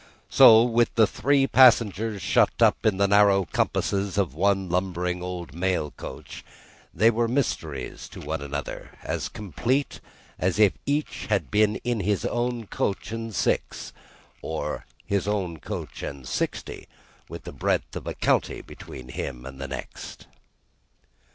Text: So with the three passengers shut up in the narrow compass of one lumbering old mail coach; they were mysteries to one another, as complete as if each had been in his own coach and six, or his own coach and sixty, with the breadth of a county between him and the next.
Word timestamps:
So 0.31 0.63
with 0.63 0.95
the 0.95 1.05
three 1.05 1.45
passengers 1.45 2.23
shut 2.23 2.59
up 2.59 2.87
in 2.87 2.97
the 2.97 3.07
narrow 3.07 3.45
compass 3.45 3.93
of 4.17 4.33
one 4.33 4.67
lumbering 4.67 5.21
old 5.21 5.53
mail 5.53 5.91
coach; 5.91 6.43
they 6.91 7.11
were 7.11 7.27
mysteries 7.27 8.09
to 8.09 8.19
one 8.19 8.41
another, 8.41 8.97
as 9.03 9.29
complete 9.29 9.99
as 10.39 10.57
if 10.57 10.73
each 10.87 11.27
had 11.27 11.51
been 11.51 11.75
in 11.83 11.99
his 11.99 12.25
own 12.25 12.65
coach 12.65 13.11
and 13.11 13.35
six, 13.35 13.93
or 14.41 14.87
his 15.05 15.27
own 15.27 15.59
coach 15.59 16.01
and 16.01 16.27
sixty, 16.27 16.87
with 17.29 17.43
the 17.43 17.51
breadth 17.53 17.95
of 17.95 18.07
a 18.07 18.15
county 18.15 18.61
between 18.63 19.09
him 19.09 19.45
and 19.45 19.61
the 19.61 19.67
next. 19.67 20.25